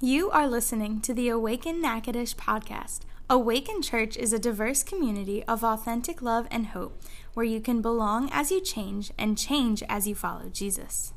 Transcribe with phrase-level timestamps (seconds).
[0.00, 3.00] You are listening to the Awaken Natchitoches podcast.
[3.30, 7.00] Awaken Church is a diverse community of authentic love and hope
[7.32, 11.14] where you can belong as you change and change as you follow Jesus.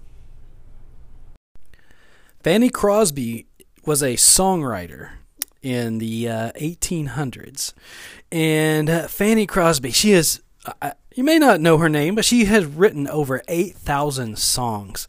[2.42, 3.48] Fanny Crosby
[3.86, 5.10] was a songwriter
[5.62, 7.74] in the uh, 1800s.
[8.32, 10.42] And uh, Fanny Crosby, she is,
[10.82, 15.06] uh, you may not know her name, but she has written over 8,000 songs.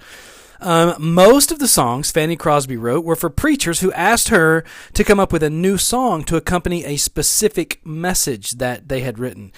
[0.61, 5.05] Um, most of the songs Fanny Crosby wrote were for preachers who asked her to
[5.05, 9.53] come up with a new song to accompany a specific message that they had written.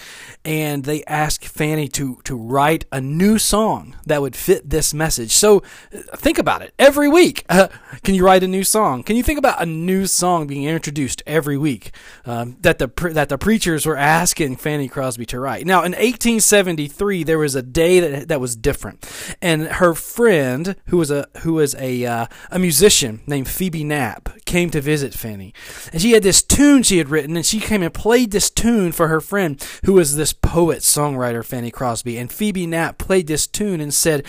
[0.44, 5.32] And they asked Fanny to, to write a new song that would fit this message.
[5.32, 6.72] So uh, think about it.
[6.78, 7.68] Every week, uh,
[8.04, 9.02] can you write a new song?
[9.02, 11.92] Can you think about a new song being introduced every week
[12.24, 15.66] um, that, the, that the preachers were asking Fanny Crosby to write?
[15.66, 19.04] Now, in 1873, there was a day that, that was different.
[19.40, 24.28] And her friend, who was a who was a uh, a musician named Phoebe Knapp
[24.44, 25.54] came to visit Fanny,
[25.90, 28.92] and she had this tune she had written, and she came and played this tune
[28.92, 33.46] for her friend who was this poet songwriter Fanny Crosby, and Phoebe Knapp played this
[33.46, 34.26] tune and said,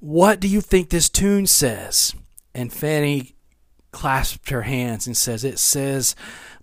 [0.00, 2.14] "What do you think this tune says?"
[2.54, 3.34] And Fanny
[3.92, 6.14] clasped her hands and says, "It says."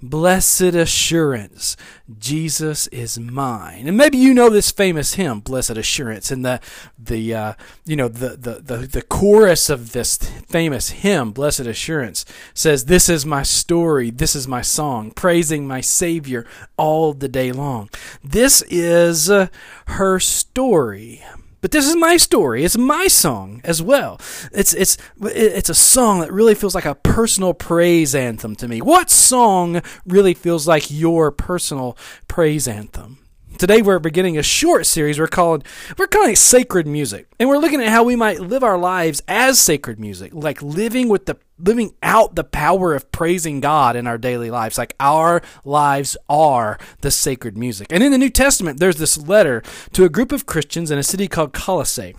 [0.02, 1.78] Blessed assurance,
[2.20, 3.88] Jesus is mine.
[3.88, 6.59] And maybe you know this famous hymn, Blessed Assurance, and the
[7.00, 7.54] the uh,
[7.86, 13.08] you know the, the the the chorus of this famous hymn, Blessed Assurance, says, "This
[13.08, 16.45] is my story, this is my song, praising my Savior
[16.78, 17.89] all the day long."
[18.22, 19.48] This is uh,
[19.88, 21.23] her story.
[21.66, 22.63] But this is my story.
[22.63, 24.21] It's my song as well.
[24.52, 28.83] It's it's it's a song that really feels like a personal praise anthem to me.
[28.83, 33.17] What song really feels like your personal praise anthem?
[33.58, 35.63] Today we're beginning a short series we're calling
[35.97, 37.25] we're calling sacred music.
[37.39, 41.09] And we're looking at how we might live our lives as sacred music, like living
[41.09, 44.78] with the living out the power of praising God in our daily lives.
[44.78, 47.88] Like our lives are the sacred music.
[47.89, 49.61] And in the New Testament there's this letter
[49.93, 52.16] to a group of Christians in a city called Colossae.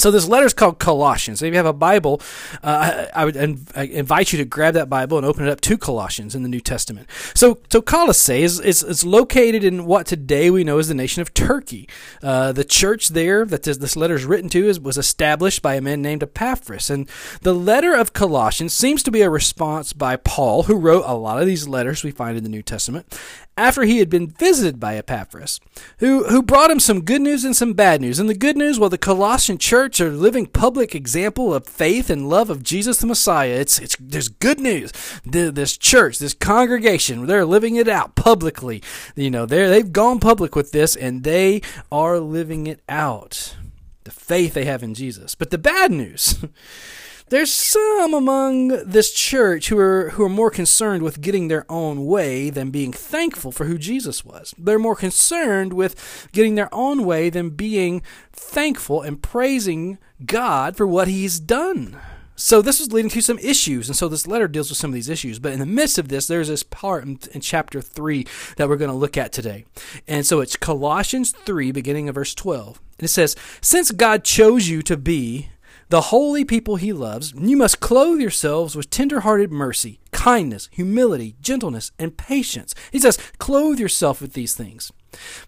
[0.00, 1.42] So this letter is called Colossians.
[1.42, 2.20] If you have a Bible,
[2.62, 5.50] uh, I, I would inv- I invite you to grab that Bible and open it
[5.50, 7.08] up to Colossians in the New Testament.
[7.34, 11.20] So, so Colossae is, is, is located in what today we know as the nation
[11.20, 11.88] of Turkey.
[12.22, 15.74] Uh, the church there that this, this letter is written to is, was established by
[15.74, 16.88] a man named Epaphras.
[16.88, 17.08] And
[17.42, 21.40] the letter of Colossians seems to be a response by Paul, who wrote a lot
[21.40, 23.18] of these letters we find in the New Testament,
[23.56, 25.60] after he had been visited by Epaphras,
[25.98, 28.18] who, who brought him some good news and some bad news.
[28.18, 32.10] And the good news, well, the Colossian church are a living public example of faith
[32.10, 33.54] and love of Jesus the Messiah.
[33.54, 34.92] It's, it's, there's good news.
[35.24, 38.82] The, this church, this congregation, they're living it out publicly.
[39.16, 43.56] You know, they're, they've gone public with this and they are living it out.
[44.04, 45.34] The faith they have in Jesus.
[45.34, 46.44] But the bad news,
[47.30, 52.04] there's some among this church who are who are more concerned with getting their own
[52.04, 54.54] way than being thankful for who Jesus was.
[54.58, 58.02] They're more concerned with getting their own way than being
[58.32, 61.96] thankful and praising God for what he's done.
[62.36, 64.94] So this is leading to some issues, and so this letter deals with some of
[64.94, 65.38] these issues.
[65.38, 68.26] But in the midst of this, there's this part in, in chapter three
[68.56, 69.66] that we're going to look at today,
[70.08, 74.68] and so it's Colossians three, beginning of verse twelve, and it says, "Since God chose
[74.68, 75.50] you to be."
[75.90, 81.90] The holy people he loves, you must clothe yourselves with tender-hearted mercy, kindness, humility, gentleness,
[81.98, 82.74] and patience.
[82.92, 84.92] He says, clothe yourself with these things.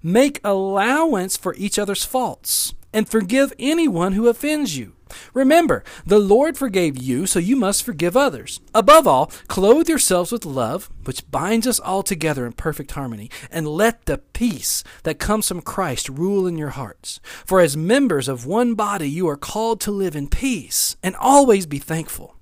[0.03, 4.95] Make allowance for each other's faults, and forgive anyone who offends you.
[5.35, 8.61] Remember, the Lord forgave you, so you must forgive others.
[8.75, 13.69] Above all, clothe yourselves with love, which binds us all together in perfect harmony, and
[13.69, 17.21] let the peace that comes from Christ rule in your hearts.
[17.45, 21.67] For as members of one body, you are called to live in peace, and always
[21.67, 22.37] be thankful.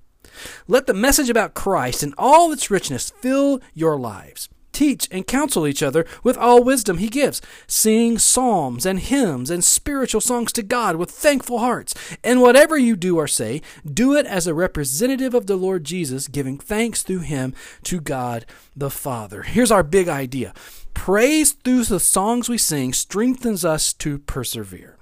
[0.67, 5.67] Let the message about Christ and all its richness fill your lives teach and counsel
[5.67, 7.41] each other with all wisdom he gives.
[7.67, 11.93] Sing psalms and hymns and spiritual songs to God with thankful hearts.
[12.23, 16.27] And whatever you do or say, do it as a representative of the Lord Jesus,
[16.27, 17.53] giving thanks through him
[17.83, 18.45] to God
[18.75, 19.43] the Father.
[19.43, 20.53] Here's our big idea
[20.93, 24.97] praise through the songs we sing strengthens us to persevere.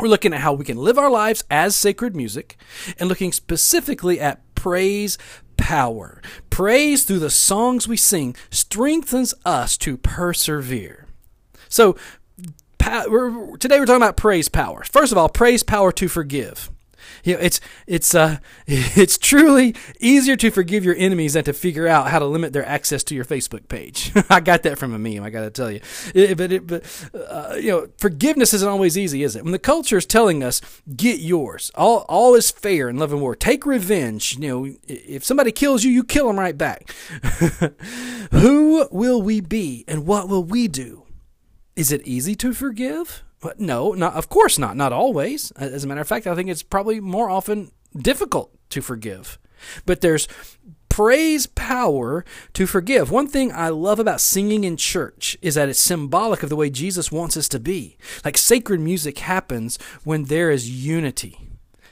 [0.00, 2.56] We're looking at how we can live our lives as sacred music
[3.00, 5.18] and looking specifically at praise
[5.58, 6.22] power.
[6.48, 11.06] Praise through the songs we sing strengthens us to persevere.
[11.68, 11.96] So,
[12.78, 13.04] today
[13.78, 14.82] we're talking about praise power.
[14.84, 16.70] First of all, praise power to forgive.
[17.24, 21.86] You know, it's it's uh it's truly easier to forgive your enemies than to figure
[21.86, 24.12] out how to limit their access to your Facebook page.
[24.30, 25.22] I got that from a meme.
[25.22, 25.80] I got to tell you,
[26.14, 26.84] it, but it, but
[27.14, 29.42] uh, you know, forgiveness isn't always easy, is it?
[29.42, 30.60] When the culture is telling us,
[30.94, 33.34] "Get yours," all all is fair in love and war.
[33.34, 34.36] Take revenge.
[34.38, 36.92] You know, if somebody kills you, you kill them right back.
[38.32, 41.04] Who will we be, and what will we do?
[41.76, 43.22] Is it easy to forgive?
[43.58, 44.76] No, not of course not.
[44.76, 45.50] Not always.
[45.52, 49.38] As a matter of fact, I think it's probably more often difficult to forgive.
[49.86, 50.28] But there's
[50.88, 52.24] praise power
[52.54, 53.10] to forgive.
[53.10, 56.70] One thing I love about singing in church is that it's symbolic of the way
[56.70, 57.96] Jesus wants us to be.
[58.24, 61.47] Like sacred music happens when there is unity.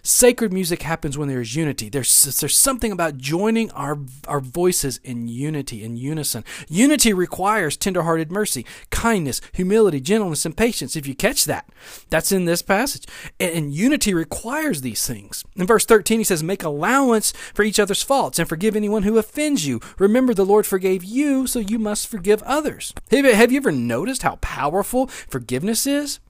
[0.07, 1.89] Sacred music happens when there is unity.
[1.89, 3.99] There's, there's something about joining our,
[4.29, 6.45] our voices in unity, in unison.
[6.69, 10.95] Unity requires tenderhearted mercy, kindness, humility, gentleness, and patience.
[10.95, 11.69] If you catch that,
[12.09, 13.05] that's in this passage.
[13.41, 15.45] And, and unity requires these things.
[15.57, 19.19] In verse 13, he says, Make allowance for each other's faults and forgive anyone who
[19.19, 19.81] offends you.
[19.99, 22.95] Remember, the Lord forgave you, so you must forgive others.
[23.11, 26.21] Have, have you ever noticed how powerful forgiveness is?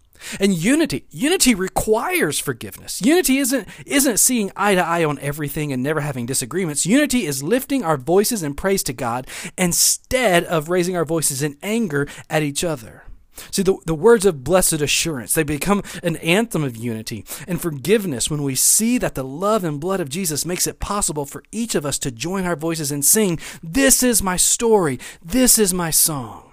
[0.41, 3.01] And unity, unity requires forgiveness.
[3.03, 6.87] Unity isn't isn't seeing eye to eye on everything and never having disagreements.
[6.87, 9.27] Unity is lifting our voices in praise to God
[9.57, 13.05] instead of raising our voices in anger at each other.
[13.51, 18.31] See, the, the words of blessed assurance, they become an anthem of unity and forgiveness
[18.31, 21.75] when we see that the love and blood of Jesus makes it possible for each
[21.75, 25.91] of us to join our voices and sing, This is my story, this is my
[25.91, 26.46] song.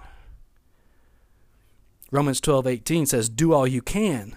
[2.14, 4.36] Romans 12:18 says, "Do all you can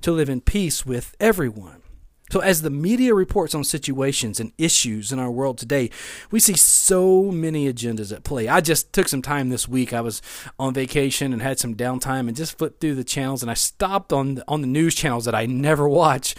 [0.00, 1.82] to live in peace with everyone."
[2.30, 5.90] So as the media reports on situations and issues in our world today,
[6.30, 8.48] we see so many agendas at play.
[8.48, 9.92] I just took some time this week.
[9.92, 10.22] I was
[10.58, 14.10] on vacation and had some downtime and just flipped through the channels and I stopped
[14.10, 16.34] on the, on the news channels that I never watch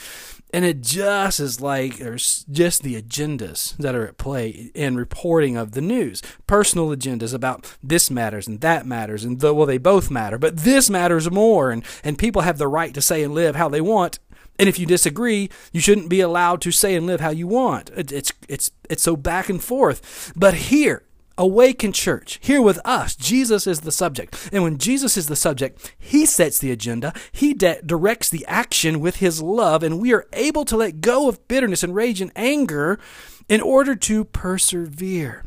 [0.52, 5.56] and it just is like there's just the agendas that are at play in reporting
[5.56, 6.22] of the news.
[6.48, 10.58] Personal agendas about this matters and that matters, and the, well, they both matter, but
[10.58, 11.72] this matters more.
[11.72, 14.20] And, and people have the right to say and live how they want.
[14.58, 17.92] And if you disagree, you shouldn't be allowed to say and live how you want.
[17.96, 20.34] It, it's, it's, it's so back and forth.
[20.36, 21.04] But here,
[21.40, 22.38] Awaken Church.
[22.42, 24.50] Here with us, Jesus is the subject.
[24.52, 29.00] And when Jesus is the subject, He sets the agenda, He de- directs the action
[29.00, 32.34] with His love, and we are able to let go of bitterness and rage and
[32.36, 33.00] anger
[33.48, 35.46] in order to persevere.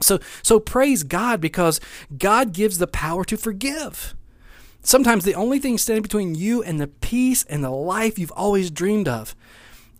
[0.00, 1.80] So, so praise God because
[2.16, 4.14] God gives the power to forgive.
[4.82, 8.70] Sometimes the only thing standing between you and the peace and the life you've always
[8.70, 9.36] dreamed of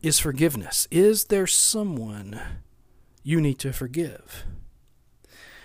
[0.03, 0.89] is forgiveness.
[0.91, 2.41] Is there someone
[3.23, 4.45] you need to forgive?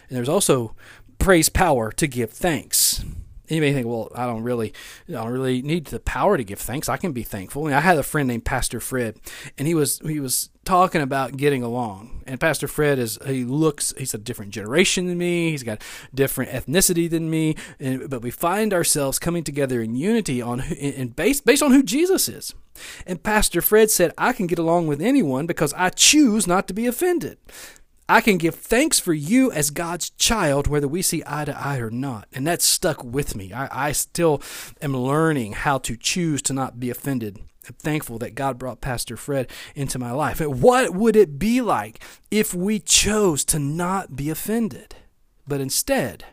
[0.09, 0.75] And there's also
[1.19, 3.03] praise power to give thanks.
[3.47, 4.73] You may think, well, I don't really,
[5.07, 6.87] I don't really need the power to give thanks.
[6.87, 7.65] I can be thankful.
[7.67, 9.19] I, I had a friend named Pastor Fred,
[9.57, 12.21] and he was he was talking about getting along.
[12.27, 15.49] And Pastor Fred is he looks he's a different generation than me.
[15.49, 15.81] He's got
[16.13, 17.55] different ethnicity than me.
[17.79, 21.81] And, but we find ourselves coming together in unity on and based based on who
[21.81, 22.53] Jesus is.
[23.07, 26.73] And Pastor Fred said, I can get along with anyone because I choose not to
[26.75, 27.39] be offended.
[28.09, 31.77] I can give thanks for you as God's child, whether we see eye to eye
[31.77, 32.27] or not.
[32.33, 33.53] And that's stuck with me.
[33.53, 34.41] I, I still
[34.81, 37.37] am learning how to choose to not be offended.
[37.67, 40.41] I'm thankful that God brought Pastor Fred into my life.
[40.41, 44.95] And what would it be like if we chose to not be offended,
[45.47, 46.25] but instead,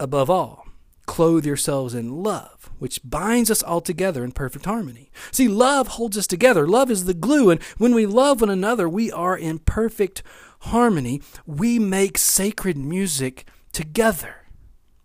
[0.00, 0.67] above all,
[1.08, 5.10] clothe yourselves in love, which binds us all together in perfect harmony.
[5.32, 6.68] See, love holds us together.
[6.68, 10.22] Love is the glue, and when we love one another, we are in perfect
[10.60, 11.22] harmony.
[11.46, 14.36] We make sacred music together.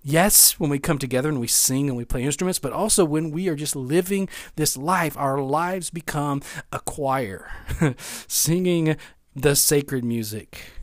[0.04, 3.32] Yes, when we come together and we sing and we play instruments, but also when
[3.32, 4.28] we are just living
[4.58, 6.42] this life, our lives become
[6.74, 7.50] a choir,
[8.28, 8.98] singing
[9.34, 10.83] the sacred music.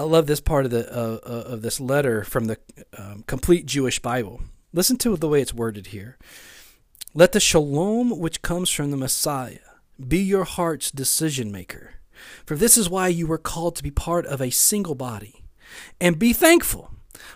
[0.00, 2.56] I love this part of the uh, uh, of this letter from the
[2.96, 4.40] um, complete Jewish Bible.
[4.72, 6.16] Listen to the way it's worded here.
[7.12, 9.58] Let the shalom which comes from the Messiah
[10.08, 11.96] be your heart's decision maker,
[12.46, 15.44] for this is why you were called to be part of a single body.
[16.00, 16.92] And be thankful.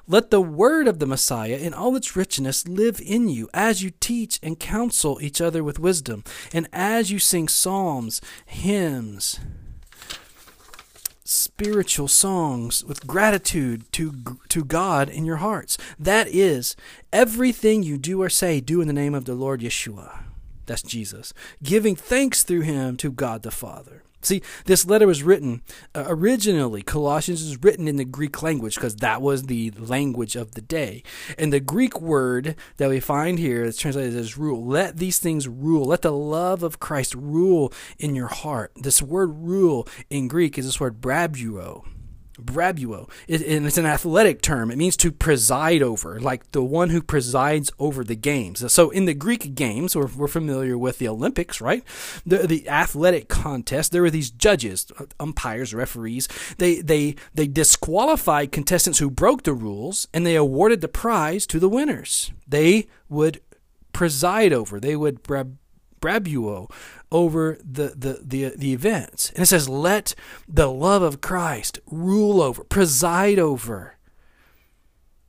[0.09, 3.93] Let the word of the Messiah in all its richness live in you as you
[4.01, 9.39] teach and counsel each other with wisdom, and as you sing psalms, hymns,
[11.25, 14.13] spiritual songs with gratitude to
[14.49, 15.79] to God in your hearts.
[15.99, 16.77] That is
[17.13, 20.25] everything you do or say do in the name of the Lord Yeshua.
[20.67, 21.33] That's Jesus.
[21.63, 24.03] Giving thanks through him to God the Father.
[24.25, 25.63] See, this letter was written
[25.95, 30.53] uh, originally, Colossians was written in the Greek language because that was the language of
[30.53, 31.03] the day.
[31.39, 34.65] And the Greek word that we find here is translated as rule.
[34.65, 35.87] Let these things rule.
[35.87, 38.73] Let the love of Christ rule in your heart.
[38.77, 41.85] This word rule in Greek is this word brabuo
[42.35, 43.11] brabuo.
[43.29, 44.71] It, and it's an athletic term.
[44.71, 48.73] It means to preside over like the one who presides over the games.
[48.73, 51.85] So in the greek games we're, we're familiar with the olympics right?
[52.27, 54.87] The, the athletic contest there were these judges
[55.21, 56.29] umpires referees.
[56.59, 61.59] They they they disqualified contestants who broke the rules and they awarded the prize to
[61.59, 62.33] the winners.
[62.47, 63.41] They would
[63.93, 64.81] preside over.
[64.81, 65.55] They would brab,
[66.01, 66.71] brabuo
[67.15, 69.31] over the, the, the, the events.
[69.31, 70.17] And it says, let
[70.49, 73.95] the love of Christ rule over, preside over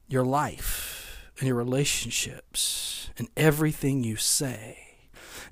[0.08, 4.80] your life and your relationships and everything you say.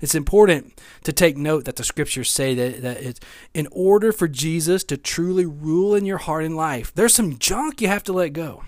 [0.00, 3.20] It's important to take note that the scriptures say that, that it's
[3.54, 7.80] in order for Jesus to truly rule in your heart and life, there's some junk
[7.80, 8.64] you have to let go.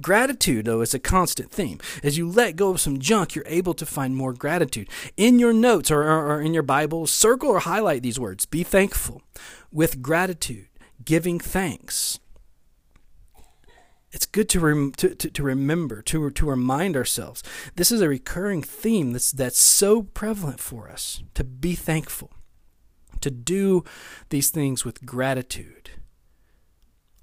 [0.00, 1.78] Gratitude, though, is a constant theme.
[2.02, 4.88] As you let go of some junk, you're able to find more gratitude.
[5.16, 8.62] In your notes or, or, or in your Bible, circle or highlight these words Be
[8.62, 9.22] thankful,
[9.72, 10.68] with gratitude,
[11.04, 12.18] giving thanks.
[14.10, 17.42] It's good to, rem- to, to, to, remember, to, to remind ourselves.
[17.76, 22.32] This is a recurring theme that's, that's so prevalent for us to be thankful,
[23.20, 23.84] to do
[24.30, 25.90] these things with gratitude,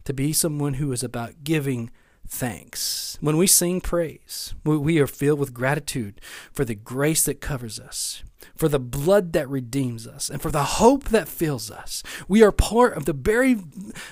[0.03, 1.89] to be someone who is about giving
[2.27, 3.17] thanks.
[3.21, 8.23] When we sing praise, we are filled with gratitude for the grace that covers us,
[8.55, 12.03] for the blood that redeems us, and for the hope that fills us.
[12.27, 13.57] We are part of the very,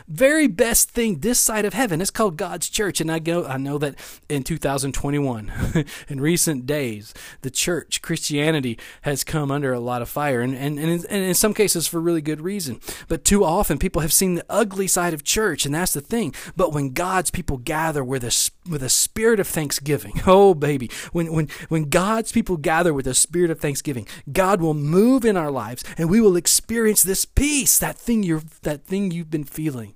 [0.08, 2.02] very best thing this side of heaven.
[2.02, 3.00] It's called God's church.
[3.00, 3.96] And I go, I know that
[4.28, 10.42] in 2021, in recent days, the church, Christianity, has come under a lot of fire,
[10.42, 12.80] and, and, and, in, and in some cases for really good reason.
[13.08, 16.34] But too often, people have seen the ugly side of church, and that's the thing.
[16.56, 21.32] But when God's people gather with a, with a spirit of thanksgiving, oh, baby, when,
[21.32, 25.52] when, when God's people gather with a spirit of thanksgiving, God will move in our
[25.52, 29.96] lives and we will experience this peace, that thing you're that thing you've been feeling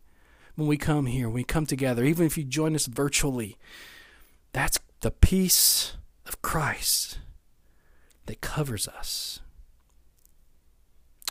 [0.55, 3.57] when we come here, when we come together, even if you join us virtually.
[4.53, 5.93] That's the peace
[6.25, 7.19] of Christ
[8.25, 9.39] that covers us.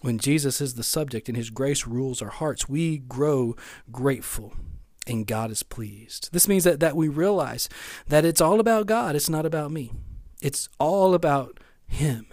[0.03, 3.57] When Jesus is the subject and his grace rules our hearts, we grow
[3.91, 4.55] grateful
[5.07, 6.31] and God is pleased.
[6.33, 7.69] This means that, that we realize
[8.09, 9.93] that it's all about God, it's not about me.
[10.43, 12.27] It's all about Him.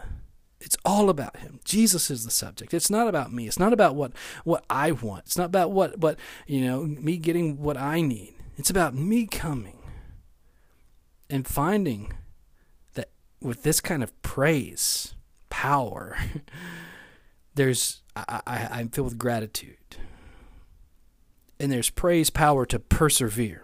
[0.63, 1.59] It's all about him.
[1.65, 2.73] Jesus is the subject.
[2.73, 3.47] It's not about me.
[3.47, 4.13] It's not about what
[4.45, 5.25] what I want.
[5.25, 8.33] It's not about what what you know me getting what I need.
[8.55, 9.77] It's about me coming
[11.29, 12.13] and finding
[12.93, 13.09] that
[13.41, 15.15] with this kind of praise,
[15.49, 16.17] power,
[17.55, 19.97] there's I, I, I'm filled with gratitude.
[21.63, 23.63] And there's praise power to persevere.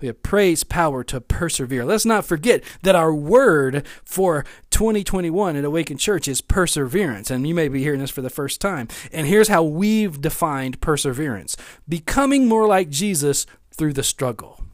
[0.00, 1.84] We have praise power to persevere.
[1.84, 7.30] Let's not forget that our word for 2021 at Awaken Church is perseverance.
[7.30, 8.88] And you may be hearing this for the first time.
[9.12, 11.54] And here's how we've defined perseverance
[11.86, 13.44] becoming more like Jesus
[13.76, 14.64] through the struggle.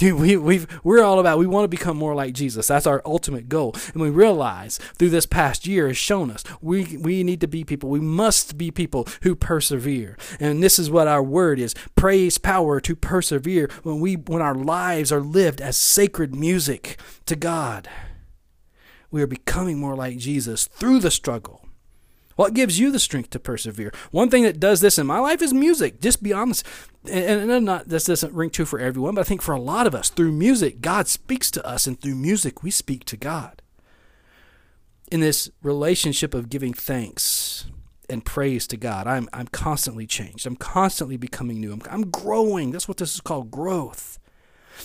[0.00, 2.66] We, we we're all about, we want to become more like Jesus.
[2.66, 3.74] That's our ultimate goal.
[3.92, 7.62] And we realize through this past year has shown us we, we need to be
[7.62, 7.90] people.
[7.90, 10.18] We must be people who persevere.
[10.40, 14.54] And this is what our word is praise power to persevere when, we, when our
[14.54, 17.88] lives are lived as sacred music to God.
[19.12, 21.63] We are becoming more like Jesus through the struggle.
[22.36, 23.92] What gives you the strength to persevere?
[24.10, 26.00] One thing that does this in my life is music.
[26.00, 26.66] Just be honest.
[27.04, 29.86] And, and not this doesn't ring true for everyone, but I think for a lot
[29.86, 33.62] of us, through music, God speaks to us, and through music, we speak to God.
[35.12, 37.66] In this relationship of giving thanks
[38.08, 40.46] and praise to God, I'm I'm constantly changed.
[40.46, 41.72] I'm constantly becoming new.
[41.72, 42.70] I'm, I'm growing.
[42.70, 44.18] That's what this is called, growth.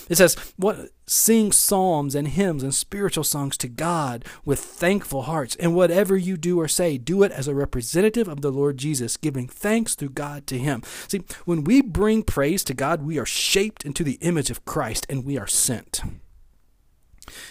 [0.09, 5.55] It says, "What sing psalms and hymns and spiritual songs to God with thankful hearts,
[5.59, 9.17] and whatever you do or say, do it as a representative of the Lord Jesus,
[9.17, 13.25] giving thanks through God to him." See, when we bring praise to God, we are
[13.25, 16.01] shaped into the image of Christ and we are sent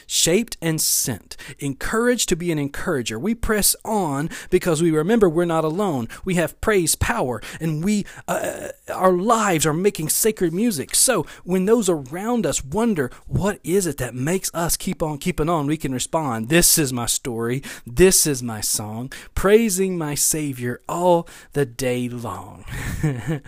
[0.07, 3.19] shaped and sent, encouraged to be an encourager.
[3.19, 6.09] We press on because we remember we're not alone.
[6.25, 10.95] We have praise power, and we uh, our lives are making sacred music.
[10.95, 15.49] So when those around us wonder what is it that makes us keep on keeping
[15.49, 17.63] on, we can respond, "This is my story.
[17.87, 22.65] This is my song, praising my Savior all the day long."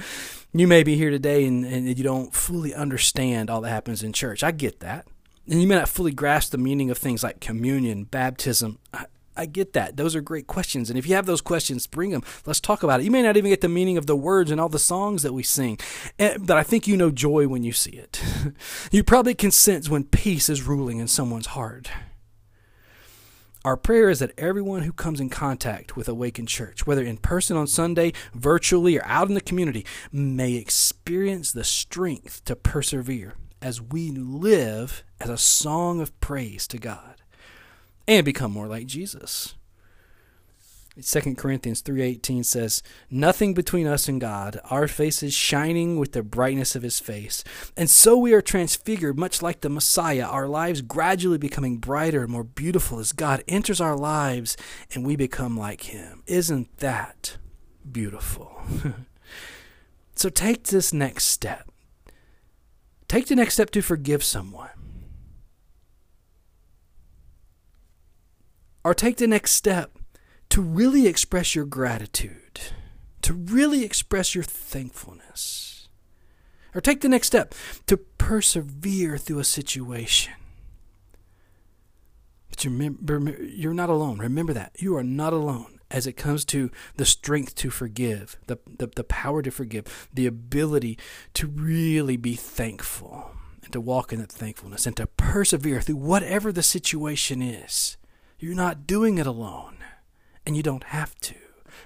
[0.53, 4.13] you may be here today and, and you don't fully understand all that happens in
[4.13, 4.43] church.
[4.43, 5.07] I get that
[5.51, 8.79] and you may not fully grasp the meaning of things like communion, baptism.
[8.95, 9.97] I, I get that.
[9.97, 10.89] Those are great questions.
[10.89, 12.23] And if you have those questions, bring them.
[12.47, 13.05] Let's talk about it.
[13.05, 15.33] You may not even get the meaning of the words and all the songs that
[15.33, 15.79] we sing,
[16.21, 18.23] eh, but I think you know joy when you see it.
[18.93, 21.91] you probably can sense when peace is ruling in someone's heart.
[23.65, 27.57] Our prayer is that everyone who comes in contact with Awakened Church, whether in person
[27.57, 33.81] on Sunday, virtually, or out in the community, may experience the strength to persevere as
[33.81, 37.17] we live as a song of praise to God
[38.09, 39.55] and become more like Jesus.
[41.01, 46.75] 2 Corinthians 3:18 says, "Nothing between us and God, our faces shining with the brightness
[46.75, 47.45] of his face.
[47.77, 52.33] And so we are transfigured much like the Messiah, our lives gradually becoming brighter and
[52.33, 54.57] more beautiful as God enters our lives
[54.93, 57.39] and we become like him." Isn't that
[57.91, 58.61] beautiful?
[60.15, 61.70] so take this next step.
[63.11, 64.69] Take the next step to forgive someone.
[68.85, 69.99] Or take the next step
[70.51, 72.61] to really express your gratitude,
[73.23, 75.89] to really express your thankfulness.
[76.73, 77.53] Or take the next step
[77.89, 80.35] to persevere through a situation.
[82.49, 84.21] But remember, you're not alone.
[84.21, 84.77] Remember that.
[84.79, 89.05] You are not alone as it comes to the strength to forgive, the, the, the
[89.05, 90.99] power to forgive, the ability
[91.35, 93.33] to really be thankful
[93.63, 97.97] and to walk in that thankfulness and to persevere through whatever the situation is.
[98.39, 99.77] You're not doing it alone.
[100.47, 101.35] And you don't have to,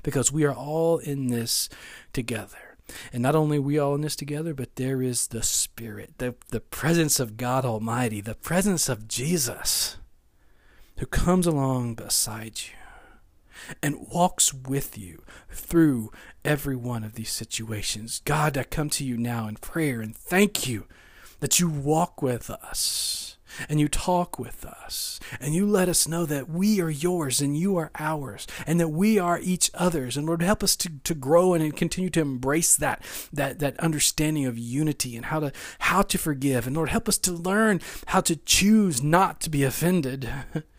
[0.05, 1.69] because we are all in this
[2.13, 2.79] together.
[3.13, 6.61] And not only we all in this together, but there is the Spirit, the, the
[6.61, 9.97] presence of God Almighty, the presence of Jesus,
[10.99, 12.84] who comes along beside you
[13.83, 16.11] and walks with you through
[16.45, 18.21] every one of these situations.
[18.25, 20.87] God, I come to you now in prayer and thank you
[21.41, 23.37] that you walk with us
[23.69, 27.57] and you talk with us and you let us know that we are yours and
[27.57, 30.17] you are ours and that we are each other's.
[30.17, 34.47] And lord help us to, to grow and continue to embrace that that that understanding
[34.47, 36.67] of unity and how to how to forgive.
[36.67, 40.29] And lord help us to learn how to choose not to be offended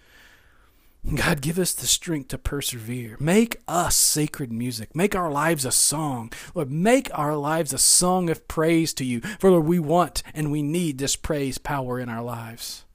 [1.14, 3.16] God, give us the strength to persevere.
[3.20, 4.96] Make us sacred music.
[4.96, 6.32] Make our lives a song.
[6.56, 9.22] Lord, make our lives a song of praise to you.
[9.40, 12.86] For Lord, we want and we need this praise power in our lives.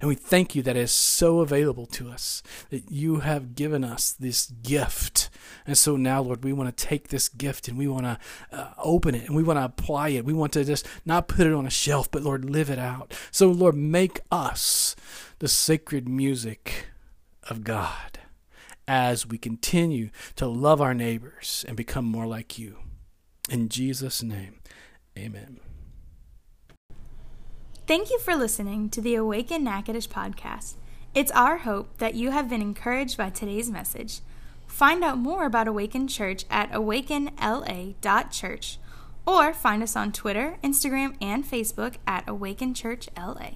[0.00, 3.84] And we thank you that it is so available to us, that you have given
[3.84, 5.30] us this gift.
[5.64, 8.18] And so now, Lord, we want to take this gift and we want to
[8.50, 10.24] uh, open it and we want to apply it.
[10.24, 13.14] We want to just not put it on a shelf, but Lord, live it out.
[13.30, 14.96] So, Lord, make us
[15.38, 16.88] the sacred music
[17.48, 18.18] of God
[18.86, 22.78] as we continue to love our neighbors and become more like you.
[23.48, 24.60] In Jesus' name,
[25.16, 25.60] amen.
[27.86, 30.74] Thank you for listening to the Awaken Natchitoches podcast.
[31.14, 34.20] It's our hope that you have been encouraged by today's message.
[34.66, 38.78] Find out more about Awaken Church at awakenla.church
[39.26, 43.50] or find us on Twitter, Instagram, and Facebook at Awaken Church LA.